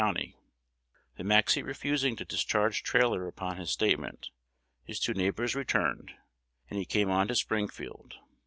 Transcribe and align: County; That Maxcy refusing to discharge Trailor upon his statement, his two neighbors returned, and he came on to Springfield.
County; 0.01 0.35
That 1.17 1.27
Maxcy 1.27 1.63
refusing 1.63 2.15
to 2.15 2.25
discharge 2.25 2.81
Trailor 2.81 3.27
upon 3.27 3.57
his 3.57 3.69
statement, 3.69 4.31
his 4.83 4.99
two 4.99 5.13
neighbors 5.13 5.53
returned, 5.53 6.13
and 6.71 6.79
he 6.79 6.85
came 6.85 7.11
on 7.11 7.27
to 7.27 7.35
Springfield. 7.35 8.15